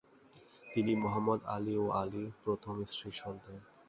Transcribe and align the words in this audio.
তিনি 0.71 0.91
Muhammad 0.95 1.39
Ali 1.55 1.73
ও 1.77 1.85
আলির 2.01 2.29
প্রথম 2.43 2.75
স্ত্রীর 2.85 3.15
সন্তান। 3.21 3.55